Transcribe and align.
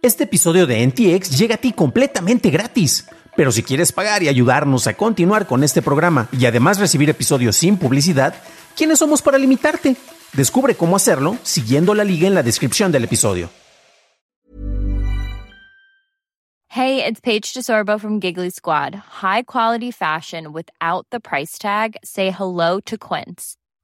Este 0.00 0.24
episodio 0.24 0.68
de 0.68 0.86
NTX 0.86 1.36
llega 1.36 1.56
a 1.56 1.58
ti 1.58 1.72
completamente 1.72 2.50
gratis. 2.50 3.08
Pero 3.36 3.50
si 3.50 3.64
quieres 3.64 3.90
pagar 3.90 4.22
y 4.22 4.28
ayudarnos 4.28 4.86
a 4.86 4.94
continuar 4.94 5.48
con 5.48 5.64
este 5.64 5.82
programa 5.82 6.28
y 6.30 6.46
además 6.46 6.78
recibir 6.78 7.10
episodios 7.10 7.56
sin 7.56 7.76
publicidad, 7.76 8.32
¿quiénes 8.76 9.00
somos 9.00 9.22
para 9.22 9.38
limitarte? 9.38 9.96
Descubre 10.34 10.76
cómo 10.76 10.94
hacerlo 10.94 11.36
siguiendo 11.42 11.94
la 11.94 12.04
liga 12.04 12.28
en 12.28 12.34
la 12.34 12.44
descripción 12.44 12.92
del 12.92 13.04
episodio. 13.04 13.50
Hey, 16.68 17.02
it's 17.04 17.20
Paige 17.20 17.52
DeSorbo 17.54 17.98
from 17.98 18.20
Giggly 18.20 18.50
Squad. 18.50 18.94
High 18.94 19.42
quality 19.42 19.90
fashion 19.90 20.52
without 20.52 21.06
the 21.10 21.18
price 21.18 21.58
tag. 21.58 21.96
Say 22.04 22.30
hello 22.30 22.78
to 22.84 22.96
Quince. 22.96 23.57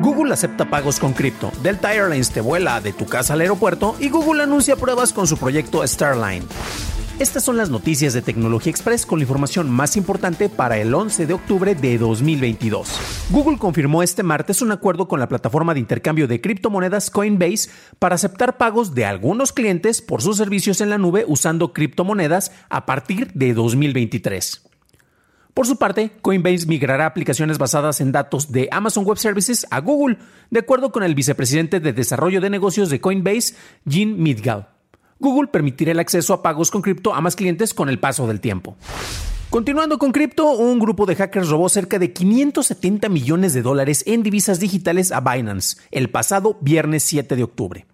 Google 0.00 0.32
acepta 0.32 0.70
pagos 0.70 0.98
con 0.98 1.12
cripto, 1.12 1.50
Delta 1.62 1.92
Airlines 1.92 2.30
te 2.30 2.40
vuela 2.40 2.80
de 2.80 2.92
tu 2.92 3.06
casa 3.06 3.32
al 3.32 3.40
aeropuerto 3.40 3.96
y 3.98 4.08
Google 4.08 4.44
anuncia 4.44 4.76
pruebas 4.76 5.12
con 5.12 5.26
su 5.26 5.36
proyecto 5.36 5.86
Starline. 5.86 6.44
Estas 7.18 7.44
son 7.44 7.56
las 7.56 7.70
noticias 7.70 8.12
de 8.12 8.20
Tecnología 8.20 8.70
Express 8.70 9.06
con 9.06 9.18
la 9.18 9.22
información 9.22 9.70
más 9.70 9.96
importante 9.96 10.50
para 10.50 10.76
el 10.76 10.92
11 10.92 11.26
de 11.26 11.32
octubre 11.32 11.74
de 11.74 11.96
2022. 11.96 13.00
Google 13.30 13.56
confirmó 13.56 14.02
este 14.02 14.22
martes 14.22 14.60
un 14.60 14.70
acuerdo 14.70 15.08
con 15.08 15.18
la 15.18 15.26
plataforma 15.26 15.72
de 15.72 15.80
intercambio 15.80 16.28
de 16.28 16.42
criptomonedas 16.42 17.08
Coinbase 17.08 17.70
para 17.98 18.16
aceptar 18.16 18.58
pagos 18.58 18.94
de 18.94 19.06
algunos 19.06 19.52
clientes 19.52 20.02
por 20.02 20.20
sus 20.20 20.36
servicios 20.36 20.82
en 20.82 20.90
la 20.90 20.98
nube 20.98 21.24
usando 21.26 21.72
criptomonedas 21.72 22.52
a 22.68 22.84
partir 22.84 23.32
de 23.32 23.54
2023. 23.54 24.65
Por 25.56 25.66
su 25.66 25.78
parte, 25.78 26.10
Coinbase 26.20 26.66
migrará 26.66 27.06
aplicaciones 27.06 27.56
basadas 27.56 28.02
en 28.02 28.12
datos 28.12 28.52
de 28.52 28.68
Amazon 28.70 29.06
Web 29.06 29.16
Services 29.16 29.66
a 29.70 29.80
Google, 29.80 30.18
de 30.50 30.60
acuerdo 30.60 30.92
con 30.92 31.02
el 31.02 31.14
vicepresidente 31.14 31.80
de 31.80 31.94
Desarrollo 31.94 32.42
de 32.42 32.50
Negocios 32.50 32.90
de 32.90 33.00
Coinbase, 33.00 33.54
Jean 33.86 34.22
Midgal. 34.22 34.68
Google 35.18 35.48
permitirá 35.48 35.92
el 35.92 35.98
acceso 35.98 36.34
a 36.34 36.42
pagos 36.42 36.70
con 36.70 36.82
cripto 36.82 37.14
a 37.14 37.22
más 37.22 37.36
clientes 37.36 37.72
con 37.72 37.88
el 37.88 37.98
paso 37.98 38.26
del 38.26 38.42
tiempo. 38.42 38.76
Continuando 39.48 39.96
con 39.96 40.12
cripto, 40.12 40.50
un 40.50 40.78
grupo 40.78 41.06
de 41.06 41.16
hackers 41.16 41.48
robó 41.48 41.70
cerca 41.70 41.98
de 41.98 42.12
570 42.12 43.08
millones 43.08 43.54
de 43.54 43.62
dólares 43.62 44.04
en 44.06 44.22
divisas 44.22 44.60
digitales 44.60 45.10
a 45.10 45.20
Binance 45.20 45.78
el 45.90 46.10
pasado 46.10 46.58
viernes 46.60 47.02
7 47.04 47.34
de 47.34 47.42
octubre. 47.44 47.86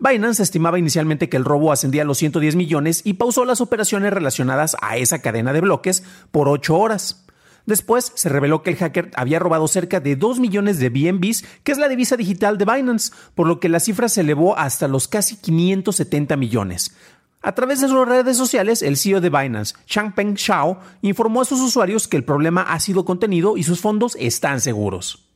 Binance 0.00 0.44
estimaba 0.44 0.78
inicialmente 0.78 1.28
que 1.28 1.36
el 1.36 1.44
robo 1.44 1.72
ascendía 1.72 2.02
a 2.02 2.04
los 2.04 2.18
110 2.18 2.54
millones 2.54 3.02
y 3.04 3.14
pausó 3.14 3.44
las 3.44 3.60
operaciones 3.60 4.12
relacionadas 4.12 4.76
a 4.80 4.96
esa 4.96 5.20
cadena 5.20 5.52
de 5.52 5.60
bloques 5.60 6.04
por 6.30 6.48
8 6.48 6.76
horas. 6.76 7.24
Después 7.66 8.12
se 8.14 8.28
reveló 8.28 8.62
que 8.62 8.70
el 8.70 8.76
hacker 8.76 9.10
había 9.16 9.40
robado 9.40 9.66
cerca 9.66 9.98
de 9.98 10.14
2 10.14 10.38
millones 10.38 10.78
de 10.78 10.88
BNBs, 10.88 11.44
que 11.64 11.72
es 11.72 11.78
la 11.78 11.88
divisa 11.88 12.16
digital 12.16 12.58
de 12.58 12.64
Binance, 12.64 13.12
por 13.34 13.48
lo 13.48 13.58
que 13.58 13.68
la 13.68 13.80
cifra 13.80 14.08
se 14.08 14.20
elevó 14.20 14.56
hasta 14.56 14.86
los 14.86 15.08
casi 15.08 15.36
570 15.36 16.36
millones. 16.36 16.94
A 17.42 17.54
través 17.54 17.80
de 17.80 17.88
sus 17.88 18.06
redes 18.06 18.36
sociales, 18.36 18.82
el 18.82 18.96
CEO 18.96 19.20
de 19.20 19.30
Binance, 19.30 19.74
Changpeng 19.86 20.34
Shao, 20.34 20.80
informó 21.02 21.42
a 21.42 21.44
sus 21.44 21.60
usuarios 21.60 22.06
que 22.06 22.16
el 22.16 22.24
problema 22.24 22.62
ha 22.62 22.78
sido 22.78 23.04
contenido 23.04 23.56
y 23.56 23.64
sus 23.64 23.80
fondos 23.80 24.16
están 24.18 24.60
seguros. 24.60 25.27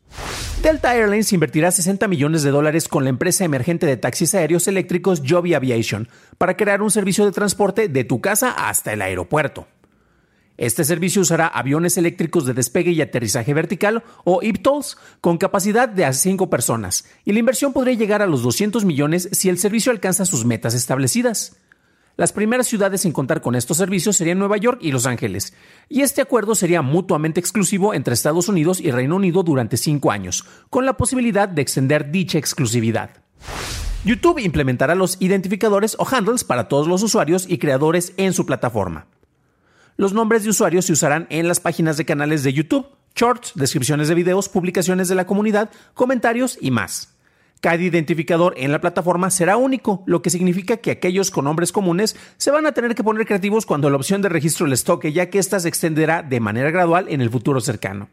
Delta 0.62 0.95
Airlines 0.95 1.33
invertirá 1.33 1.73
60 1.73 2.06
millones 2.06 2.45
de 2.45 2.50
dólares 2.50 2.87
con 2.87 3.03
la 3.03 3.11
empresa 3.11 3.45
emergente 3.45 3.84
de 3.87 3.97
taxis 3.97 4.34
aéreos 4.34 4.69
eléctricos 4.69 5.23
Joby 5.27 5.55
Aviation 5.55 6.09
para 6.39 6.56
crear 6.56 6.83
un 6.83 6.91
servicio 6.91 7.25
de 7.25 7.33
transporte 7.33 7.89
de 7.89 8.05
tu 8.05 8.21
casa 8.21 8.51
hasta 8.51 8.93
el 8.93 9.03
aeropuerto. 9.03 9.67
Este 10.59 10.84
servicio 10.84 11.22
usará 11.22 11.49
aviones 11.49 11.97
eléctricos 11.97 12.45
de 12.45 12.55
despegue 12.55 12.93
y 12.93 13.01
aterrizaje 13.01 13.55
vertical 13.55 14.05
o 14.22 14.41
IPTOLs 14.43 14.99
con 15.21 15.39
capacidad 15.39 15.89
de 15.89 16.05
a 16.05 16.12
5 16.12 16.49
personas, 16.51 17.06
y 17.25 17.33
la 17.33 17.41
inversión 17.41 17.72
podría 17.72 17.95
llegar 17.95 18.22
a 18.22 18.27
los 18.27 18.43
200 18.43 18.84
millones 18.84 19.31
si 19.33 19.49
el 19.49 19.59
servicio 19.59 19.91
alcanza 19.91 20.27
sus 20.27 20.45
metas 20.45 20.75
establecidas. 20.75 21.56
Las 22.17 22.33
primeras 22.33 22.67
ciudades 22.67 23.06
en 23.06 23.12
contar 23.12 23.41
con 23.41 23.55
estos 23.55 23.78
servicios 23.78 24.17
serían 24.17 24.39
Nueva 24.39 24.59
York 24.59 24.78
y 24.83 24.93
Los 24.93 25.06
Ángeles, 25.06 25.55
y 25.89 26.03
este 26.03 26.21
acuerdo 26.21 26.55
sería 26.55 26.83
mutuamente 26.83 27.41
exclusivo 27.41 27.95
entre 27.95 28.12
Estados 28.12 28.49
Unidos 28.49 28.81
y 28.81 28.91
Reino 28.91 29.17
Unido 29.17 29.43
durante 29.43 29.78
cinco 29.78 30.11
años, 30.11 30.45
con 30.69 30.84
la 30.84 30.99
posibilidad 30.99 31.49
de 31.49 31.62
extender 31.62 32.11
dicha 32.11 32.37
exclusividad. 32.37 33.11
YouTube 34.05 34.41
implementará 34.41 34.95
los 34.95 35.17
identificadores 35.21 35.97
o 35.99 36.06
handles 36.06 36.45
para 36.45 36.69
todos 36.69 36.87
los 36.87 37.03
usuarios 37.03 37.47
y 37.49 37.59
creadores 37.59 38.12
en 38.19 38.34
su 38.34 38.45
plataforma. 38.45 39.06
Los 39.97 40.12
nombres 40.12 40.45
de 40.45 40.51
usuarios 40.51 40.87
se 40.87 40.93
usarán 40.93 41.27
en 41.31 41.49
las 41.49 41.61
páginas 41.61 41.97
de 41.97 42.05
canales 42.05 42.43
de 42.43 42.53
YouTube, 42.53 42.89
shorts, 43.15 43.53
descripciones 43.55 44.09
de 44.09 44.15
videos, 44.15 44.49
publicaciones 44.49 45.09
de 45.09 45.15
la 45.15 45.27
comunidad, 45.27 45.71
comentarios 45.95 46.59
y 46.61 46.71
más. 46.71 47.12
Cada 47.62 47.81
identificador 47.81 48.55
en 48.56 48.73
la 48.73 48.81
plataforma 48.81 49.31
será 49.31 49.56
único, 49.56 50.03
lo 50.05 50.21
que 50.21 50.31
significa 50.31 50.78
que 50.78 50.91
aquellos 50.91 51.31
con 51.31 51.45
nombres 51.45 51.71
comunes 51.71 52.17
se 52.37 52.50
van 52.50 52.67
a 52.67 52.73
tener 52.73 52.97
que 52.97 53.05
poner 53.05 53.25
creativos 53.25 53.67
cuando 53.67 53.89
la 53.89 53.95
opción 53.95 54.21
de 54.21 54.28
registro 54.28 54.67
les 54.67 54.83
toque, 54.83 55.12
ya 55.12 55.31
que 55.31 55.39
ésta 55.39 55.61
se 55.61 55.69
extenderá 55.69 56.25
de 56.25 56.41
manera 56.41 56.72
gradual 56.72 57.06
en 57.09 57.21
el 57.21 57.31
futuro 57.31 57.61
cercano. 57.61 58.09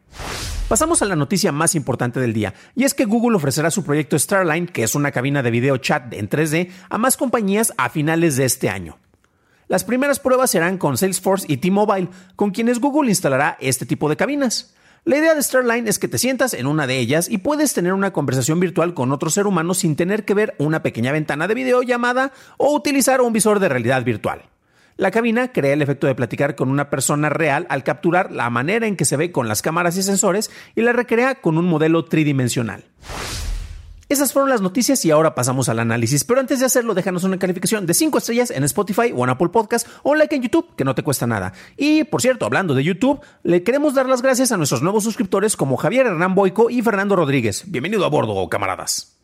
Pasamos 0.68 1.02
a 1.02 1.06
la 1.06 1.16
noticia 1.16 1.50
más 1.50 1.74
importante 1.74 2.20
del 2.20 2.32
día, 2.32 2.54
y 2.76 2.84
es 2.84 2.94
que 2.94 3.06
Google 3.06 3.36
ofrecerá 3.36 3.72
su 3.72 3.82
proyecto 3.82 4.16
Starline, 4.16 4.68
que 4.68 4.84
es 4.84 4.94
una 4.94 5.10
cabina 5.10 5.42
de 5.42 5.50
video 5.50 5.78
chat 5.78 6.12
en 6.14 6.30
3D, 6.30 6.70
a 6.88 6.98
más 6.98 7.16
compañías 7.16 7.72
a 7.76 7.88
finales 7.88 8.36
de 8.36 8.44
este 8.44 8.68
año. 8.70 8.98
Las 9.66 9.82
primeras 9.82 10.20
pruebas 10.20 10.52
serán 10.52 10.78
con 10.78 10.96
Salesforce 10.96 11.46
y 11.48 11.56
T-Mobile, 11.56 12.06
con 12.36 12.52
quienes 12.52 12.78
Google 12.78 13.10
instalará 13.10 13.56
este 13.60 13.84
tipo 13.84 14.08
de 14.08 14.16
cabinas. 14.16 14.76
La 15.04 15.16
idea 15.16 15.34
de 15.34 15.42
Starline 15.42 15.88
es 15.88 15.98
que 15.98 16.08
te 16.08 16.18
sientas 16.18 16.52
en 16.52 16.66
una 16.66 16.86
de 16.86 16.98
ellas 16.98 17.30
y 17.30 17.38
puedes 17.38 17.72
tener 17.72 17.94
una 17.94 18.12
conversación 18.12 18.60
virtual 18.60 18.92
con 18.92 19.12
otro 19.12 19.30
ser 19.30 19.46
humano 19.46 19.72
sin 19.72 19.96
tener 19.96 20.26
que 20.26 20.34
ver 20.34 20.54
una 20.58 20.82
pequeña 20.82 21.10
ventana 21.10 21.48
de 21.48 21.54
videollamada 21.54 22.32
o 22.58 22.74
utilizar 22.74 23.22
un 23.22 23.32
visor 23.32 23.60
de 23.60 23.70
realidad 23.70 24.04
virtual. 24.04 24.42
La 24.98 25.10
cabina 25.10 25.52
crea 25.52 25.72
el 25.72 25.80
efecto 25.80 26.06
de 26.06 26.14
platicar 26.14 26.54
con 26.54 26.68
una 26.68 26.90
persona 26.90 27.30
real 27.30 27.66
al 27.70 27.82
capturar 27.82 28.30
la 28.30 28.50
manera 28.50 28.86
en 28.86 28.96
que 28.96 29.06
se 29.06 29.16
ve 29.16 29.32
con 29.32 29.48
las 29.48 29.62
cámaras 29.62 29.96
y 29.96 30.02
sensores 30.02 30.50
y 30.76 30.82
la 30.82 30.92
recrea 30.92 31.36
con 31.36 31.56
un 31.56 31.64
modelo 31.64 32.04
tridimensional. 32.04 32.84
Esas 34.10 34.32
fueron 34.32 34.50
las 34.50 34.60
noticias 34.60 35.04
y 35.04 35.12
ahora 35.12 35.36
pasamos 35.36 35.68
al 35.68 35.78
análisis. 35.78 36.24
Pero 36.24 36.40
antes 36.40 36.58
de 36.58 36.66
hacerlo, 36.66 36.94
déjanos 36.94 37.22
una 37.22 37.38
calificación 37.38 37.86
de 37.86 37.94
5 37.94 38.18
estrellas 38.18 38.50
en 38.50 38.64
Spotify 38.64 39.12
o 39.14 39.22
en 39.22 39.30
Apple 39.30 39.50
Podcast 39.50 39.86
o 40.02 40.16
like 40.16 40.34
en 40.34 40.42
YouTube, 40.42 40.74
que 40.74 40.84
no 40.84 40.96
te 40.96 41.04
cuesta 41.04 41.28
nada. 41.28 41.52
Y 41.76 42.02
por 42.02 42.20
cierto, 42.20 42.44
hablando 42.44 42.74
de 42.74 42.82
YouTube, 42.82 43.20
le 43.44 43.62
queremos 43.62 43.94
dar 43.94 44.08
las 44.08 44.20
gracias 44.20 44.50
a 44.50 44.56
nuestros 44.56 44.82
nuevos 44.82 45.04
suscriptores 45.04 45.56
como 45.56 45.76
Javier 45.76 46.06
Hernán 46.06 46.34
Boico 46.34 46.70
y 46.70 46.82
Fernando 46.82 47.14
Rodríguez. 47.14 47.62
Bienvenido 47.68 48.04
a 48.04 48.08
bordo, 48.08 48.48
camaradas. 48.48 49.19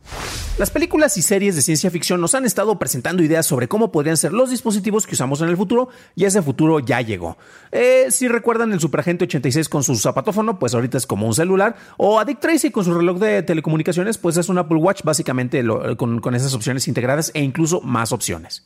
Las 0.58 0.70
películas 0.70 1.18
y 1.18 1.22
series 1.22 1.54
de 1.54 1.60
ciencia 1.60 1.90
ficción 1.90 2.18
nos 2.18 2.34
han 2.34 2.46
estado 2.46 2.78
presentando 2.78 3.22
ideas 3.22 3.44
sobre 3.44 3.68
cómo 3.68 3.92
podrían 3.92 4.16
ser 4.16 4.32
los 4.32 4.48
dispositivos 4.48 5.06
que 5.06 5.14
usamos 5.14 5.42
en 5.42 5.50
el 5.50 5.56
futuro 5.56 5.90
y 6.14 6.24
ese 6.24 6.40
futuro 6.40 6.80
ya 6.80 7.02
llegó. 7.02 7.36
Eh, 7.72 8.06
si 8.08 8.26
recuerdan 8.26 8.72
el 8.72 8.80
Superagente 8.80 9.24
86 9.24 9.68
con 9.68 9.84
su 9.84 9.94
zapatófono, 9.96 10.58
pues 10.58 10.72
ahorita 10.72 10.96
es 10.96 11.06
como 11.06 11.26
un 11.26 11.34
celular, 11.34 11.76
o 11.98 12.18
a 12.18 12.24
Dick 12.24 12.40
Tracy 12.40 12.70
con 12.70 12.84
su 12.86 12.94
reloj 12.94 13.18
de 13.18 13.42
telecomunicaciones, 13.42 14.16
pues 14.16 14.38
es 14.38 14.48
un 14.48 14.56
Apple 14.56 14.78
Watch 14.78 15.02
básicamente 15.04 15.62
con, 15.98 16.20
con 16.20 16.34
esas 16.34 16.54
opciones 16.54 16.88
integradas 16.88 17.30
e 17.34 17.42
incluso 17.42 17.82
más 17.82 18.12
opciones. 18.12 18.64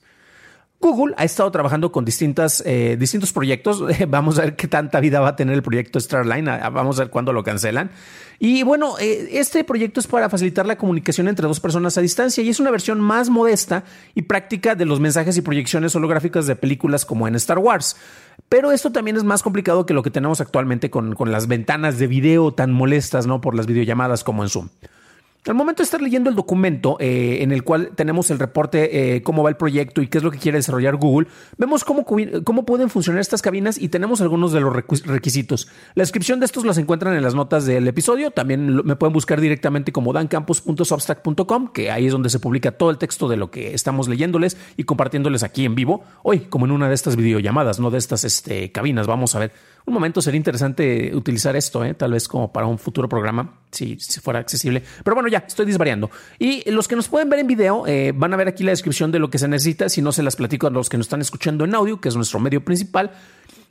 Google 0.81 1.15
ha 1.19 1.25
estado 1.25 1.50
trabajando 1.50 1.93
con 1.93 2.06
distintas, 2.06 2.62
eh, 2.65 2.97
distintos 2.99 3.35
proyectos. 3.35 3.85
Vamos 4.09 4.38
a 4.38 4.43
ver 4.43 4.56
qué 4.56 4.67
tanta 4.67 4.99
vida 5.00 5.21
va 5.21 5.29
a 5.29 5.37
tener 5.37 5.55
el 5.55 5.62
proyecto 5.62 6.00
Starline. 6.00 6.47
Vamos 6.73 6.99
a 6.99 7.05
ver 7.05 7.11
cuándo 7.11 7.35
lo 7.35 7.44
cancelan. 7.44 7.91
Y 8.38 8.62
bueno, 8.62 8.99
eh, 8.99 9.29
este 9.32 9.62
proyecto 9.62 10.00
es 10.00 10.06
para 10.06 10.31
facilitar 10.31 10.65
la 10.65 10.79
comunicación 10.79 11.29
entre 11.29 11.47
dos 11.47 11.61
personas 11.61 11.99
a 11.99 12.00
distancia 12.00 12.43
y 12.43 12.49
es 12.49 12.59
una 12.59 12.71
versión 12.71 12.99
más 12.99 13.29
modesta 13.29 13.85
y 14.15 14.23
práctica 14.23 14.75
de 14.75 14.87
los 14.87 15.00
mensajes 15.00 15.37
y 15.37 15.43
proyecciones 15.43 15.94
holográficas 15.94 16.47
de 16.47 16.56
películas 16.56 17.05
como 17.05 17.29
en 17.29 17.35
Star 17.35 17.59
Wars. 17.59 17.97
Pero 18.49 18.73
esto 18.73 18.91
también 18.91 19.19
es 19.19 19.25
más 19.25 19.43
complicado 19.43 19.85
que 19.85 19.93
lo 19.93 20.03
que 20.03 20.11
tenemos 20.11 20.41
actualmente 20.41 20.88
con, 20.88 21.15
con 21.15 21.31
las 21.31 21.47
ventanas 21.47 21.99
de 21.99 22.06
video 22.06 22.55
tan 22.55 22.73
molestas, 22.73 23.27
¿no? 23.27 23.43
Por 23.43 23.55
las 23.55 23.67
videollamadas 23.67 24.25
como 24.25 24.43
en 24.43 24.49
Zoom. 24.49 24.69
Al 25.46 25.54
momento 25.54 25.82
de 25.82 25.84
estar 25.84 26.02
leyendo 26.02 26.28
el 26.28 26.37
documento 26.37 26.98
eh, 27.00 27.38
en 27.40 27.50
el 27.50 27.64
cual 27.64 27.92
tenemos 27.94 28.31
el 28.31 28.38
reporte, 28.38 29.16
eh, 29.16 29.22
cómo 29.22 29.42
va 29.42 29.48
el 29.48 29.56
proyecto 29.56 30.02
y 30.02 30.06
qué 30.06 30.19
es 30.19 30.25
lo 30.25 30.31
que 30.31 30.37
quiere 30.37 30.58
desarrollar 30.58 30.96
Google, 30.96 31.28
vemos 31.56 31.82
cómo, 31.82 32.04
cómo 32.44 32.66
pueden 32.66 32.90
funcionar 32.90 33.22
estas 33.22 33.40
cabinas 33.40 33.78
y 33.78 33.88
tenemos 33.88 34.20
algunos 34.20 34.52
de 34.52 34.60
los 34.60 34.70
requisitos. 34.70 35.69
La 35.94 36.02
descripción 36.02 36.40
de 36.40 36.46
estos 36.46 36.66
las 36.66 36.76
encuentran 36.76 37.16
en 37.16 37.22
las 37.22 37.34
notas 37.34 37.64
del 37.64 37.88
episodio. 37.88 38.32
También 38.32 38.82
me 38.84 38.96
pueden 38.96 39.14
buscar 39.14 39.40
directamente 39.40 39.92
como 39.92 40.12
dancampus.substack.com, 40.12 41.69
que 41.69 41.90
ahí 41.90 42.04
es 42.04 42.12
donde 42.12 42.28
se 42.28 42.38
publica 42.38 42.72
todo 42.72 42.90
el 42.90 42.98
texto 42.98 43.26
de 43.26 43.38
lo 43.38 43.50
que 43.50 43.72
estamos 43.72 44.08
leyéndoles 44.08 44.58
y 44.76 44.84
compartiéndoles 44.84 45.43
aquí 45.43 45.64
en 45.64 45.75
vivo. 45.75 46.04
Hoy, 46.22 46.40
como 46.40 46.66
en 46.66 46.72
una 46.72 46.88
de 46.88 46.94
estas 46.94 47.16
videollamadas, 47.16 47.81
no 47.81 47.90
de 47.90 47.96
estas 47.96 48.25
este, 48.25 48.72
cabinas, 48.72 49.06
vamos 49.06 49.34
a 49.34 49.38
ver 49.38 49.52
un 49.87 49.94
momento 49.94 50.21
sería 50.21 50.37
interesante 50.37 51.11
utilizar 51.15 51.56
esto, 51.56 51.85
¿eh? 51.85 51.94
tal 51.94 52.12
vez 52.12 52.29
como 52.29 52.53
para 52.53 52.67
un 52.67 52.79
futuro 52.79 53.09
programa, 53.09 53.61
si, 53.71 53.97
fuera 53.97 54.38
accesible. 54.41 54.82
Pero 55.05 55.15
bueno, 55.15 55.29
ya, 55.29 55.44
estoy 55.47 55.67
disvariando. 55.67 56.11
Y 56.38 56.69
los 56.71 56.88
que 56.88 56.97
nos 56.97 57.09
pueden 57.09 57.29
ver 57.29 57.41
en 57.41 57.47
video 57.47 57.87
eh, 57.87 58.12
van 58.15 58.32
a 58.35 58.37
ver 58.37 58.49
aquí 58.49 58.62
la 58.62 58.71
descripción 58.71 59.11
de 59.11 59.19
lo 59.19 59.31
que 59.31 59.38
se 59.38 59.49
necesita. 59.49 59.88
Si 59.88 60.03
no, 60.03 60.12
se 60.12 60.23
las 60.23 60.37
platico 60.37 60.67
a 60.67 60.71
los 60.71 60.88
que 60.88 60.97
nos 60.97 61.06
están 61.06 61.21
escuchando 61.21 61.65
en 61.65 61.75
audio, 61.75 62.00
que 62.00 62.09
es 62.09 62.17
nuestro 62.17 62.41
medio 62.41 62.65
principal. 62.65 63.11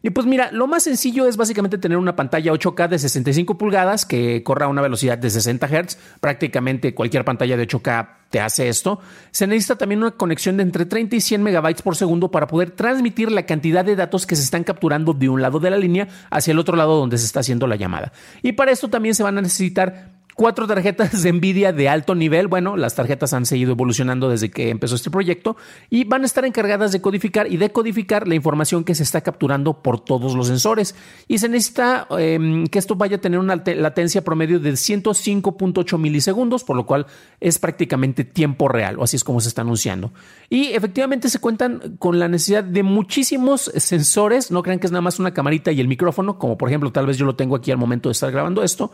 Y 0.01 0.11
pues 0.11 0.25
mira, 0.25 0.49
lo 0.51 0.67
más 0.67 0.83
sencillo 0.83 1.25
es 1.25 1.35
básicamente 1.35 1.77
tener 1.77 1.97
una 1.97 2.15
pantalla 2.15 2.53
8K 2.53 2.87
de 2.87 2.99
65 2.99 3.57
pulgadas 3.57 4.05
que 4.05 4.43
corra 4.43 4.67
a 4.67 4.69
una 4.69 4.81
velocidad 4.81 5.17
de 5.17 5.29
60 5.29 5.67
Hz. 5.67 5.97
Prácticamente 6.21 6.95
cualquier 6.95 7.25
pantalla 7.25 7.57
de 7.57 7.67
8K 7.67 8.18
te 8.29 8.39
hace 8.39 8.69
esto. 8.69 8.99
Se 9.31 9.47
necesita 9.47 9.77
también 9.77 10.01
una 10.01 10.11
conexión 10.11 10.57
de 10.57 10.63
entre 10.63 10.85
30 10.85 11.15
y 11.15 11.21
100 11.21 11.43
megabytes 11.43 11.81
por 11.81 11.95
segundo 11.95 12.31
para 12.31 12.47
poder 12.47 12.71
transmitir 12.71 13.31
la 13.31 13.45
cantidad 13.45 13.83
de 13.83 13.95
datos 13.95 14.25
que 14.25 14.35
se 14.35 14.43
están 14.43 14.63
capturando 14.63 15.13
de 15.13 15.29
un 15.29 15.41
lado 15.41 15.59
de 15.59 15.69
la 15.69 15.77
línea 15.77 16.07
hacia 16.29 16.51
el 16.51 16.59
otro 16.59 16.75
lado 16.75 16.97
donde 16.97 17.17
se 17.17 17.25
está 17.25 17.39
haciendo 17.39 17.67
la 17.67 17.75
llamada. 17.75 18.11
Y 18.41 18.53
para 18.53 18.71
esto 18.71 18.89
también 18.89 19.15
se 19.15 19.23
van 19.23 19.37
a 19.37 19.41
necesitar 19.41 20.18
cuatro 20.39 20.67
tarjetas 20.67 21.21
de 21.21 21.33
Nvidia 21.33 21.73
de 21.73 21.89
alto 21.89 22.15
nivel. 22.15 22.47
Bueno, 22.47 22.77
las 22.77 22.95
tarjetas 22.95 23.33
han 23.33 23.45
seguido 23.45 23.73
evolucionando 23.73 24.29
desde 24.29 24.49
que 24.49 24.69
empezó 24.69 24.95
este 24.95 25.11
proyecto 25.11 25.57
y 25.89 26.05
van 26.05 26.21
a 26.21 26.25
estar 26.25 26.45
encargadas 26.45 26.93
de 26.93 27.01
codificar 27.01 27.51
y 27.51 27.57
decodificar 27.57 28.25
la 28.25 28.35
información 28.35 28.85
que 28.85 28.95
se 28.95 29.03
está 29.03 29.19
capturando 29.19 29.83
por 29.83 29.99
todos 29.99 30.35
los 30.35 30.47
sensores. 30.47 30.95
Y 31.27 31.39
se 31.39 31.49
necesita 31.49 32.07
em, 32.17 32.67
que 32.67 32.79
esto 32.79 32.95
vaya 32.95 33.17
a 33.17 33.19
tener 33.19 33.37
una 33.37 33.61
latencia 33.65 34.23
promedio 34.23 34.61
de 34.61 34.71
105.8 34.71 35.97
milisegundos, 35.97 36.63
por 36.63 36.77
lo 36.77 36.85
cual 36.85 37.05
es 37.41 37.59
prácticamente 37.59 38.23
tiempo 38.23 38.69
real, 38.69 38.97
o 38.97 39.03
así 39.03 39.17
es 39.17 39.25
como 39.25 39.41
se 39.41 39.49
está 39.49 39.63
anunciando. 39.63 40.13
Y 40.49 40.67
efectivamente 40.67 41.27
se 41.27 41.39
cuentan 41.39 41.97
con 41.99 42.17
la 42.17 42.29
necesidad 42.29 42.63
de 42.63 42.83
muchísimos 42.83 43.73
sensores. 43.75 44.51
No 44.51 44.63
crean 44.63 44.79
que 44.79 44.87
es 44.87 44.93
nada 44.93 45.01
más 45.01 45.19
una 45.19 45.33
camarita 45.33 45.73
y 45.73 45.81
el 45.81 45.89
micrófono, 45.89 46.39
como 46.39 46.57
por 46.57 46.69
ejemplo 46.69 46.93
tal 46.93 47.07
vez 47.07 47.17
yo 47.17 47.25
lo 47.25 47.35
tengo 47.35 47.57
aquí 47.57 47.71
al 47.71 47.77
momento 47.77 48.07
de 48.07 48.13
estar 48.13 48.31
grabando 48.31 48.63
esto 48.63 48.93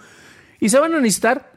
y 0.60 0.70
se 0.70 0.80
van 0.80 0.94
a 0.94 1.00
necesitar 1.00 1.56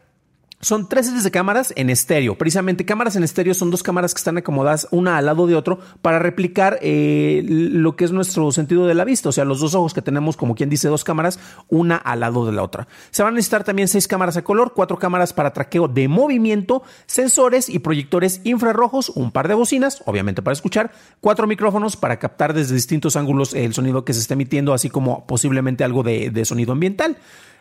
son 0.60 0.88
tres 0.88 1.06
series 1.06 1.22
de 1.22 1.30
cámaras 1.30 1.72
en 1.76 1.88
estéreo. 1.88 2.36
Precisamente 2.36 2.84
cámaras 2.84 3.14
en 3.14 3.22
estéreo 3.22 3.54
son 3.54 3.70
dos 3.70 3.84
cámaras 3.84 4.12
que 4.12 4.18
están 4.18 4.38
acomodadas 4.38 4.88
una 4.90 5.16
al 5.16 5.26
lado 5.26 5.46
de 5.46 5.54
otro 5.54 5.78
para 6.02 6.18
replicar 6.18 6.78
eh, 6.82 7.44
lo 7.46 7.94
que 7.94 8.04
es 8.04 8.10
nuestro 8.10 8.50
sentido 8.50 8.86
de 8.88 8.94
la 8.94 9.04
vista. 9.04 9.28
O 9.28 9.32
sea, 9.32 9.44
los 9.44 9.60
dos 9.60 9.74
ojos 9.74 9.94
que 9.94 10.02
tenemos, 10.02 10.36
como 10.36 10.56
quien 10.56 10.68
dice, 10.68 10.88
dos 10.88 11.04
cámaras, 11.04 11.38
una 11.68 11.96
al 11.96 12.20
lado 12.20 12.44
de 12.44 12.52
la 12.52 12.64
otra. 12.64 12.88
Se 13.10 13.22
van 13.22 13.34
a 13.34 13.36
necesitar 13.36 13.62
también 13.62 13.86
seis 13.86 14.08
cámaras 14.08 14.36
a 14.36 14.42
color, 14.42 14.72
cuatro 14.74 14.98
cámaras 14.98 15.32
para 15.32 15.52
traqueo 15.52 15.86
de 15.86 16.08
movimiento, 16.08 16.82
sensores 17.06 17.68
y 17.68 17.78
proyectores 17.78 18.40
infrarrojos, 18.42 19.10
un 19.10 19.30
par 19.30 19.46
de 19.46 19.54
bocinas, 19.54 20.02
obviamente 20.06 20.42
para 20.42 20.54
escuchar, 20.54 20.90
cuatro 21.20 21.46
micrófonos 21.46 21.96
para 21.96 22.18
captar 22.18 22.52
desde 22.52 22.74
distintos 22.74 23.14
ángulos 23.14 23.54
el 23.54 23.74
sonido 23.74 24.04
que 24.04 24.12
se 24.12 24.20
está 24.20 24.34
emitiendo, 24.34 24.74
así 24.74 24.90
como 24.90 25.24
posiblemente 25.26 25.84
algo 25.84 26.02
de 26.02 26.44
sonido 26.44 26.72
ambiental. 26.72 27.16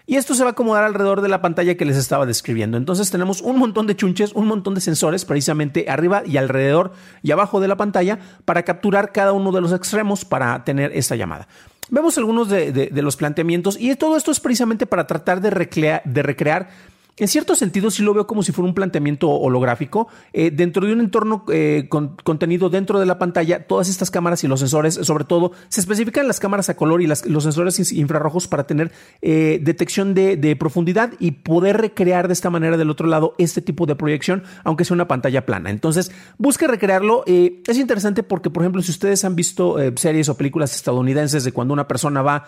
Y 0.09 0.15
esto 0.15 0.33
se 0.35 0.43
va 0.43 0.49
a 0.49 0.53
acomodar 0.53 0.85
alrededor 0.85 1.19
de 1.19 1.27
la 1.27 1.41
pantalla 1.41 1.75
que 1.75 1.83
les 1.83 1.97
estaba 1.97 2.25
describiendo. 2.25 2.77
Entonces 2.77 3.11
tenemos 3.11 3.41
un 3.41 3.59
montón 3.59 3.87
de 3.87 3.95
chunches, 3.97 4.31
un 4.33 4.47
montón 4.47 4.73
de 4.73 4.79
sensores 4.79 5.25
precisamente 5.25 5.85
arriba 5.89 6.23
y 6.25 6.37
alrededor 6.37 6.93
y 7.21 7.31
abajo 7.31 7.59
de 7.59 7.67
la 7.67 7.75
pantalla 7.75 8.17
para 8.45 8.63
capturar 8.63 9.11
cada 9.11 9.33
uno 9.33 9.51
de 9.51 9.59
los 9.59 9.73
extremos 9.73 10.23
para 10.23 10.63
tener 10.63 10.93
esta 10.93 11.17
llamada. 11.17 11.49
Vemos 11.89 12.17
algunos 12.17 12.47
de, 12.47 12.89
los 12.93 13.17
planteamientos 13.17 13.77
y 13.77 13.93
todo 13.95 14.15
esto 14.15 14.31
es 14.31 14.39
precisamente 14.39 14.85
para 14.85 15.07
tratar 15.07 15.41
de, 15.41 16.01
de 16.05 16.23
recrear 16.23 16.69
en 17.17 17.27
cierto 17.27 17.55
sentido 17.55 17.89
sí 17.89 18.03
lo 18.03 18.13
veo 18.13 18.27
como 18.27 18.43
si 18.43 18.51
fuera 18.51 18.67
un 18.67 18.75
planteamiento 18.75 19.29
holográfico. 19.29 20.07
Eh, 20.33 20.51
dentro 20.51 20.85
de 20.85 20.93
un 20.93 20.99
entorno 20.99 21.43
eh, 21.51 21.89
contenido 21.89 22.69
dentro 22.69 22.99
de 22.99 23.07
la 23.07 23.17
pantalla, 23.17 23.65
todas 23.65 23.89
estas 23.89 24.11
cámaras 24.11 24.43
y 24.43 24.47
los 24.47 24.59
sensores, 24.59 24.95
sobre 25.01 25.23
todo, 25.23 25.51
se 25.67 25.79
especifican 25.79 26.27
las 26.27 26.39
cámaras 26.39 26.69
a 26.69 26.75
color 26.75 27.01
y 27.01 27.07
los 27.07 27.43
sensores 27.43 27.91
infrarrojos 27.91 28.47
para 28.47 28.67
tener 28.67 28.91
eh, 29.21 29.59
detección 29.63 30.13
de, 30.13 30.55
profundidad 30.57 31.13
y 31.19 31.31
poder 31.31 31.77
recrear 31.77 32.27
de 32.27 32.33
esta 32.33 32.49
manera 32.49 32.77
del 32.77 32.89
otro 32.89 33.07
lado 33.07 33.35
este 33.37 33.61
tipo 33.61 33.85
de 33.85 33.95
proyección, 33.95 34.43
aunque 34.63 34.85
sea 34.85 34.95
una 34.95 35.07
pantalla 35.07 35.45
plana. 35.45 35.69
Entonces, 35.69 36.11
busque 36.37 36.67
recrearlo. 36.67 37.23
es 37.25 37.77
interesante 37.77 38.23
porque, 38.23 38.49
por 38.49 38.63
ejemplo, 38.63 38.81
si 38.81 38.91
ustedes 38.91 39.25
han 39.25 39.35
visto 39.35 39.77
series 39.95 40.29
o 40.29 40.37
películas 40.37 40.75
estadounidenses 40.75 41.43
de 41.43 41.51
cuando 41.51 41.73
una 41.73 41.87
persona 41.87 42.21
va 42.21 42.45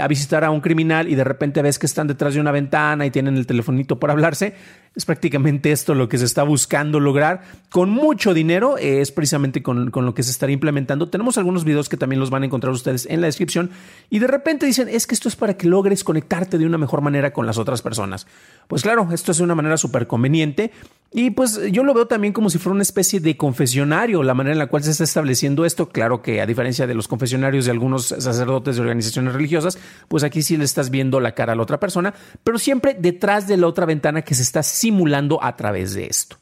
a 0.00 0.08
visitar 0.08 0.44
a 0.44 0.50
un 0.50 0.60
criminal 0.60 1.08
y 1.08 1.14
de 1.14 1.24
repente 1.24 1.62
ves 1.62 1.78
que 1.78 1.86
están 1.86 2.06
detrás 2.06 2.34
de 2.34 2.40
una 2.40 2.52
ventana 2.52 3.06
y 3.06 3.10
tienen 3.10 3.36
el 3.36 3.46
telefonito 3.46 3.98
hablarse. 4.10 4.54
Es 4.96 5.04
prácticamente 5.04 5.72
esto 5.72 5.94
lo 5.94 6.08
que 6.08 6.16
se 6.16 6.24
está 6.24 6.42
buscando 6.42 7.00
lograr 7.00 7.42
con 7.68 7.90
mucho 7.90 8.32
dinero. 8.32 8.78
Es 8.78 9.12
precisamente 9.12 9.62
con, 9.62 9.92
lo 9.94 10.14
que 10.14 10.22
se 10.22 10.30
estaría 10.30 10.54
implementando. 10.54 11.10
Tenemos 11.10 11.36
algunos 11.36 11.64
videos 11.64 11.90
que 11.90 11.98
también 11.98 12.18
los 12.18 12.30
van 12.30 12.44
a 12.44 12.46
encontrar 12.46 12.72
ustedes 12.72 13.04
en 13.04 13.20
la 13.20 13.26
descripción. 13.26 13.70
Y 14.08 14.20
de 14.20 14.26
repente 14.26 14.64
dicen, 14.64 14.88
es 14.88 15.06
que 15.06 15.14
esto 15.14 15.28
es 15.28 15.36
para 15.36 15.54
que 15.58 15.68
logres 15.68 16.02
conectarte 16.02 16.56
de 16.56 16.64
una 16.64 16.78
mejor 16.78 17.02
manera 17.02 17.34
con 17.34 17.44
las 17.44 17.58
otras 17.58 17.82
personas. 17.82 18.26
Pues 18.68 18.82
claro, 18.82 19.06
esto 19.12 19.32
es 19.32 19.38
de 19.38 19.44
una 19.44 19.54
manera 19.54 19.76
súper 19.76 20.06
conveniente. 20.06 20.72
Y 21.12 21.30
pues 21.30 21.60
yo 21.70 21.84
lo 21.84 21.94
veo 21.94 22.06
también 22.06 22.32
como 22.32 22.50
si 22.50 22.58
fuera 22.58 22.74
una 22.74 22.82
especie 22.82 23.20
de 23.20 23.36
confesionario, 23.36 24.22
la 24.22 24.34
manera 24.34 24.52
en 24.52 24.58
la 24.58 24.66
cual 24.66 24.82
se 24.82 24.90
está 24.90 25.04
estableciendo 25.04 25.64
esto. 25.64 25.88
Claro 25.88 26.20
que 26.20 26.40
a 26.40 26.46
diferencia 26.46 26.86
de 26.86 26.94
los 26.94 27.06
confesionarios 27.06 27.64
de 27.64 27.70
algunos 27.70 28.06
sacerdotes 28.06 28.76
de 28.76 28.82
organizaciones 28.82 29.32
religiosas, 29.32 29.78
pues 30.08 30.24
aquí 30.24 30.42
sí 30.42 30.56
le 30.56 30.64
estás 30.64 30.90
viendo 30.90 31.20
la 31.20 31.32
cara 31.32 31.52
a 31.52 31.56
la 31.56 31.62
otra 31.62 31.78
persona, 31.78 32.12
pero 32.42 32.58
siempre 32.58 32.96
detrás 32.98 33.46
de 33.46 33.56
la 33.56 33.66
otra 33.66 33.86
ventana 33.86 34.22
que 34.22 34.34
se 34.34 34.42
está 34.42 34.62
simulando 34.86 35.38
a 35.42 35.56
través 35.56 35.94
de 35.94 36.06
esto. 36.06 36.38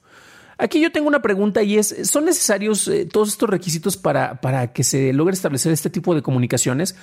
Aquí 0.58 0.80
yo 0.80 0.92
tengo 0.92 1.08
una 1.08 1.22
pregunta 1.22 1.62
y 1.62 1.78
es, 1.78 1.94
¿son 2.04 2.24
necesarios 2.24 2.86
eh, 2.88 3.06
todos 3.06 3.28
estos 3.28 3.48
requisitos 3.50 3.96
para, 3.96 4.40
para 4.40 4.72
que 4.72 4.84
se 4.84 5.12
logre 5.12 5.34
establecer 5.34 5.72
este 5.72 5.90
tipo 5.90 6.14
de 6.14 6.22
comunicaciones? 6.22 6.94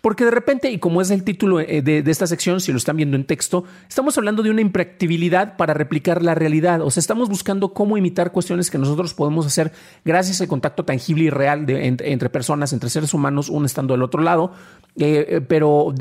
Porque 0.00 0.24
de 0.24 0.30
repente, 0.30 0.70
y 0.70 0.78
como 0.78 1.00
es 1.00 1.10
el 1.10 1.24
título 1.24 1.60
eh, 1.60 1.82
de, 1.82 2.02
esta 2.10 2.26
sección, 2.26 2.60
si 2.60 2.72
lo 2.72 2.78
están 2.78 2.96
viendo 2.96 3.16
en 3.16 3.24
texto, 3.24 3.64
estamos 3.88 4.16
hablando 4.18 4.42
de 4.42 4.50
una 4.50 4.60
impractibilidad 4.60 5.56
para 5.56 5.74
replicar 5.74 6.22
la 6.22 6.34
realidad. 6.34 6.82
O 6.82 6.90
sea, 6.90 7.00
estamos 7.00 7.28
buscando 7.28 7.72
cómo 7.72 7.96
imitar 7.96 8.32
cuestiones 8.32 8.70
que 8.70 8.78
nosotros 8.78 9.14
podemos 9.14 9.46
hacer 9.46 9.72
gracias 10.04 10.40
al 10.40 10.48
contacto 10.48 10.84
tangible 10.84 11.24
y 11.24 11.30
real 11.30 11.66
de, 11.66 11.86
entre, 11.86 12.30
personas, 12.30 12.72
entre 12.72 12.90
seres 12.90 13.12
humanos, 13.14 13.48
uno 13.48 13.66
estando 13.66 13.94
del 13.94 14.02
otro 14.02 14.22
lado, 14.22 14.52
eh, 14.96 15.26
eh, 15.28 15.40
pero 15.40 15.94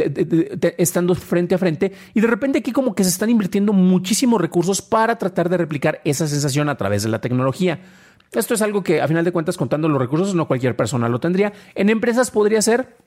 estando 0.78 1.16
frente 1.16 1.56
a 1.56 1.58
frente. 1.58 1.94
Y 2.14 2.22
de 2.22 2.28
repente 2.28 2.60
aquí 2.60 2.72
como 2.72 2.94
que 2.94 3.04
se 3.04 3.10
están 3.10 3.30
invirtiendo 3.30 3.74
muchísimos 3.74 4.40
recursos 4.40 4.82
para 4.82 5.18
tratar 5.18 5.50
de 5.50 5.58
replicar 5.58 6.02
esa 6.04 6.28
sensación 6.28 6.70
a 6.70 6.78
través 6.78 6.97
de 7.04 7.10
la 7.10 7.20
tecnología. 7.20 7.80
Esto 8.32 8.54
es 8.54 8.62
algo 8.62 8.84
que 8.84 9.02
a 9.02 9.08
final 9.08 9.24
de 9.24 9.32
cuentas, 9.32 9.58
contando 9.58 9.88
los 9.88 10.00
recursos, 10.00 10.36
no 10.36 10.48
cualquier 10.48 10.76
persona 10.76 11.10
lo 11.10 11.20
tendría. 11.20 11.54
En 11.76 11.90
empresas 11.90 12.32
podría 12.32 12.62
ser 12.62 12.98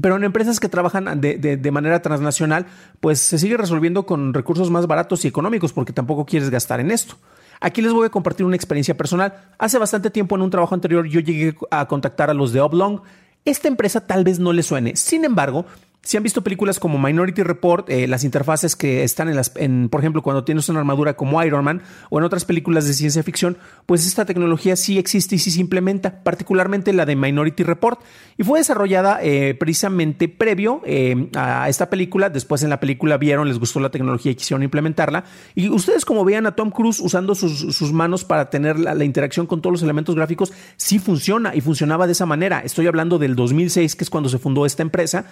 pero 0.00 0.16
en 0.16 0.24
empresas 0.24 0.60
que 0.60 0.68
trabajan 0.68 1.20
de, 1.20 1.70
manera 1.72 2.02
transnacional, 2.02 2.66
pues 3.00 3.20
se 3.20 3.38
sigue 3.38 3.56
resolviendo 3.56 4.04
con 4.04 4.34
recursos 4.34 4.70
más 4.70 4.86
baratos 4.86 5.24
y 5.24 5.28
económicos 5.28 5.72
porque 5.72 5.92
tampoco 5.92 6.26
quieres 6.26 6.50
gastar 6.50 6.80
en 6.80 6.90
esto. 6.90 7.16
Aquí 7.60 7.82
les 7.82 7.92
voy 7.92 8.06
a 8.06 8.10
compartir 8.10 8.46
una 8.46 8.54
experiencia 8.54 8.96
personal. 8.96 9.32
Hace 9.58 9.78
bastante 9.78 10.10
tiempo 10.10 10.36
en 10.36 10.42
un 10.42 10.50
trabajo 10.50 10.74
anterior 10.74 11.06
yo 11.06 11.20
llegué 11.20 11.56
a 11.70 11.88
contactar 11.88 12.30
a 12.30 12.34
los 12.34 12.52
de 12.52 12.60
Oblong. 12.60 13.00
Esta 13.44 13.66
empresa 13.66 14.06
tal 14.06 14.24
vez 14.24 14.38
no 14.38 14.52
le 14.52 14.62
suene. 14.62 14.94
Sin 14.94 15.24
embargo, 15.24 15.64
si 16.02 16.16
han 16.16 16.22
visto 16.22 16.42
películas 16.42 16.78
como 16.78 16.98
Minority 16.98 17.42
Report, 17.42 17.90
eh, 17.90 18.06
las 18.06 18.24
interfaces 18.24 18.76
que 18.76 19.02
están 19.02 19.28
en 19.28 19.36
las, 19.36 19.50
por 19.50 20.00
ejemplo, 20.00 20.22
cuando 20.22 20.44
tienes 20.44 20.68
una 20.68 20.78
armadura 20.78 21.16
como 21.16 21.42
Iron 21.42 21.64
Man 21.64 21.82
o 22.08 22.18
en 22.18 22.24
otras 22.24 22.44
películas 22.44 22.86
de 22.86 22.94
ciencia 22.94 23.22
ficción, 23.22 23.58
pues 23.84 24.06
esta 24.06 24.24
tecnología 24.24 24.76
sí 24.76 24.96
existe 24.96 25.34
y 25.34 25.38
sí 25.38 25.50
se 25.50 25.60
implementa, 25.60 26.22
particularmente 26.22 26.92
la 26.92 27.04
de 27.04 27.16
Minority 27.16 27.62
Report, 27.62 28.00
y 28.38 28.44
fue 28.44 28.60
desarrollada 28.60 29.18
eh, 29.22 29.54
precisamente 29.54 30.28
previo 30.28 30.80
eh, 30.86 31.28
a 31.34 31.68
esta 31.68 31.90
película. 31.90 32.30
Después 32.30 32.62
en 32.62 32.70
la 32.70 32.80
película 32.80 33.18
vieron, 33.18 33.48
les 33.48 33.58
gustó 33.58 33.80
la 33.80 33.90
tecnología 33.90 34.32
y 34.32 34.36
quisieron 34.36 34.62
implementarla. 34.62 35.24
Y 35.54 35.68
ustedes 35.68 36.04
como 36.04 36.24
vean 36.24 36.46
a 36.46 36.54
Tom 36.54 36.70
Cruise 36.70 37.00
usando 37.00 37.34
sus, 37.34 37.92
manos 37.92 38.24
para 38.24 38.50
tener 38.50 38.78
la, 38.78 38.94
la 38.94 39.04
interacción 39.04 39.46
con 39.46 39.60
todos 39.60 39.72
los 39.72 39.82
elementos 39.82 40.14
gráficos, 40.14 40.52
sí 40.76 40.98
funciona 40.98 41.54
y 41.54 41.60
funcionaba 41.60 42.06
de 42.06 42.12
esa 42.12 42.24
manera. 42.24 42.60
Estoy 42.60 42.86
hablando 42.86 43.18
del 43.18 43.34
2006, 43.34 43.96
que 43.96 44.04
es 44.04 44.10
cuando 44.10 44.28
se 44.28 44.38
fundó 44.38 44.64
esta 44.64 44.82
empresa. 44.82 45.26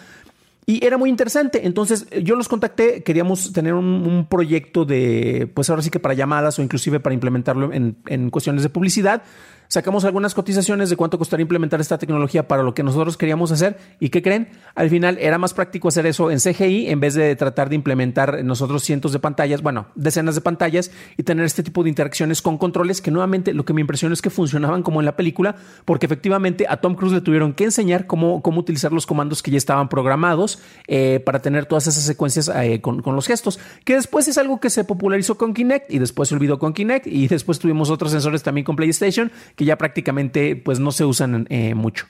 Y 0.68 0.84
era 0.84 0.98
muy 0.98 1.08
interesante. 1.08 1.64
Entonces 1.64 2.08
yo 2.22 2.34
los 2.34 2.48
contacté, 2.48 3.04
queríamos 3.04 3.52
tener 3.52 3.74
un, 3.74 4.26
proyecto 4.28 4.84
de, 4.84 5.48
pues 5.54 5.70
ahora 5.70 5.80
sí 5.80 5.90
que 5.90 6.00
para 6.00 6.14
llamadas 6.14 6.58
o 6.58 6.62
inclusive 6.62 6.98
para 6.98 7.14
implementarlo 7.14 7.72
en, 7.72 8.30
cuestiones 8.30 8.64
de 8.64 8.68
publicidad. 8.68 9.22
Sacamos 9.68 10.04
algunas 10.04 10.34
cotizaciones 10.34 10.90
de 10.90 10.96
cuánto 10.96 11.18
costaría 11.18 11.42
implementar 11.42 11.80
esta 11.80 11.98
tecnología 11.98 12.46
para 12.46 12.62
lo 12.62 12.74
que 12.74 12.82
nosotros 12.82 13.16
queríamos 13.16 13.50
hacer. 13.52 13.78
¿Y 14.00 14.10
qué 14.10 14.22
creen? 14.22 14.48
Al 14.74 14.90
final 14.90 15.18
era 15.20 15.38
más 15.38 15.54
práctico 15.54 15.88
hacer 15.88 16.06
eso 16.06 16.30
en 16.30 16.38
CGI 16.38 16.88
en 16.88 17.00
vez 17.00 17.14
de 17.14 17.34
tratar 17.36 17.68
de 17.68 17.74
implementar 17.74 18.44
nosotros 18.44 18.82
cientos 18.82 19.12
de 19.12 19.18
pantallas, 19.18 19.62
bueno, 19.62 19.86
decenas 19.94 20.34
de 20.34 20.40
pantallas 20.40 20.90
y 21.16 21.22
tener 21.22 21.44
este 21.44 21.62
tipo 21.62 21.82
de 21.82 21.88
interacciones 21.88 22.42
con 22.42 22.58
controles 22.58 23.00
que 23.00 23.10
nuevamente 23.10 23.52
lo 23.52 23.64
que 23.64 23.72
me 23.72 23.80
impresionó 23.80 24.12
es 24.12 24.22
que 24.22 24.30
funcionaban 24.30 24.82
como 24.82 25.00
en 25.00 25.06
la 25.06 25.16
película, 25.16 25.56
porque 25.84 26.06
efectivamente 26.06 26.66
a 26.68 26.78
Tom 26.78 26.94
Cruise 26.94 27.12
le 27.12 27.20
tuvieron 27.20 27.52
que 27.52 27.64
enseñar 27.64 28.06
cómo, 28.06 28.42
cómo 28.42 28.60
utilizar 28.60 28.92
los 28.92 29.06
comandos 29.06 29.42
que 29.42 29.50
ya 29.50 29.58
estaban 29.58 29.88
programados 29.88 30.60
eh, 30.86 31.20
para 31.24 31.40
tener 31.40 31.66
todas 31.66 31.86
esas 31.86 32.04
secuencias 32.04 32.50
eh, 32.54 32.80
con, 32.80 33.02
con 33.02 33.16
los 33.16 33.26
gestos, 33.26 33.58
que 33.84 33.94
después 33.94 34.28
es 34.28 34.38
algo 34.38 34.60
que 34.60 34.70
se 34.70 34.84
popularizó 34.84 35.36
con 35.36 35.54
Kinect 35.54 35.90
y 35.90 35.98
después 35.98 36.28
se 36.28 36.34
olvidó 36.34 36.58
con 36.58 36.72
Kinect 36.72 37.06
y 37.06 37.28
después 37.28 37.58
tuvimos 37.58 37.90
otros 37.90 38.12
sensores 38.12 38.42
también 38.42 38.64
con 38.64 38.76
PlayStation 38.76 39.32
que 39.56 39.64
ya 39.64 39.76
prácticamente 39.76 40.54
pues 40.54 40.78
no 40.78 40.92
se 40.92 41.04
usan 41.04 41.46
eh, 41.50 41.74
mucho. 41.74 42.06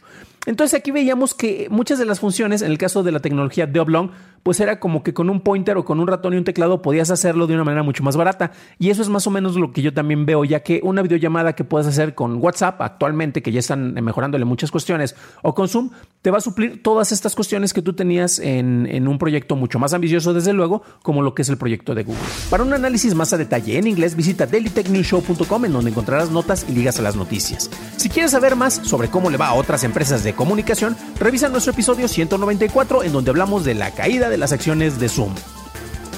Entonces 0.47 0.79
aquí 0.79 0.91
veíamos 0.91 1.35
que 1.35 1.67
muchas 1.71 1.99
de 1.99 2.05
las 2.05 2.21
funciones, 2.21 2.63
en 2.63 2.71
el 2.71 2.79
caso 2.79 3.03
de 3.03 3.13
la 3.13 3.21
tecnología 3.21 3.67
de 3.67 3.81
Oblong, 3.81 4.11
pues 4.47 4.61
era 4.61 4.79
como 4.79 5.03
que 5.03 5.13
con 5.13 5.29
un 5.29 5.41
pointer 5.41 5.77
o 5.77 5.85
con 5.85 5.99
un 5.99 6.07
ratón 6.07 6.33
y 6.35 6.37
un 6.37 6.45
teclado 6.45 6.81
podías 6.81 7.11
hacerlo 7.11 7.49
de 7.49 7.55
una 7.55 7.65
manera 7.65 7.83
mucho 7.83 8.05
más 8.05 8.17
barata. 8.17 8.53
Y 8.79 8.91
eso 8.91 9.03
es 9.03 9.09
más 9.09 9.27
o 9.27 9.31
menos 9.33 9.57
lo 9.57 9.73
que 9.73 9.83
yo 9.83 9.93
también 9.93 10.25
veo, 10.25 10.45
ya 10.45 10.61
que 10.61 10.81
una 10.85 11.03
videollamada 11.03 11.55
que 11.55 11.65
puedes 11.65 11.89
hacer 11.89 12.15
con 12.15 12.41
WhatsApp 12.41 12.81
actualmente, 12.81 13.43
que 13.43 13.51
ya 13.51 13.59
están 13.59 13.95
mejorándole 13.95 14.45
muchas 14.45 14.71
cuestiones, 14.71 15.17
o 15.43 15.53
con 15.53 15.67
Zoom, 15.67 15.91
te 16.23 16.31
va 16.31 16.39
a 16.39 16.41
suplir 16.41 16.81
todas 16.81 17.11
estas 17.11 17.35
cuestiones 17.35 17.75
que 17.75 17.83
tú 17.83 17.95
tenías 17.95 18.39
en, 18.39 18.87
en 18.89 19.09
un 19.09 19.19
proyecto 19.19 19.57
mucho 19.57 19.81
más 19.81 19.95
ambicioso, 19.95 20.33
desde 20.33 20.53
luego, 20.53 20.83
como 21.03 21.23
lo 21.23 21.35
que 21.35 21.43
es 21.43 21.49
el 21.49 21.57
proyecto 21.57 21.97
de 21.97 22.05
Google. 22.05 22.23
Para 22.49 22.63
un 22.63 22.73
análisis 22.73 23.17
más 23.17 23.33
a 23.33 23.39
detalle 23.39 23.79
en 23.79 23.89
inglés, 23.89 24.15
visita 24.15 24.47
dailytechnewshow.com 24.47 25.65
en 25.65 25.73
donde 25.73 25.91
encontrarás 25.91 26.31
notas 26.31 26.67
y 26.69 26.73
ligas 26.73 27.01
a 27.01 27.03
las 27.03 27.17
noticias. 27.17 27.69
Si 27.97 28.09
quieres 28.09 28.31
saber 28.31 28.55
más 28.55 28.75
sobre 28.75 29.09
cómo 29.09 29.29
le 29.29 29.39
va 29.39 29.49
a 29.49 29.55
otras 29.55 29.83
empresas 29.83 30.23
de 30.23 30.36
comunicación, 30.37 30.97
revisa 31.19 31.49
nuestro 31.49 31.73
episodio 31.73 32.07
194 32.07 33.03
en 33.03 33.13
donde 33.13 33.31
hablamos 33.31 33.65
de 33.65 33.75
la 33.75 33.91
caída 33.93 34.31
de 34.31 34.39
las 34.39 34.53
acciones 34.53 35.01
de 35.01 35.09
Zoom. 35.09 35.35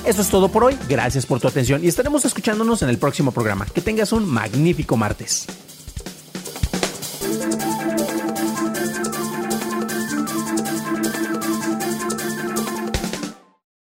Eso 0.04 0.22
es 0.22 0.28
todo 0.28 0.48
por 0.48 0.64
hoy, 0.64 0.78
gracias 0.88 1.26
por 1.26 1.40
tu 1.40 1.48
atención 1.48 1.84
y 1.84 1.88
estaremos 1.88 2.24
escuchándonos 2.24 2.82
en 2.82 2.88
el 2.88 2.98
próximo 2.98 3.32
programa. 3.32 3.66
Que 3.66 3.80
tengas 3.80 4.12
un 4.12 4.26
magnífico 4.26 4.96
martes. 4.96 5.46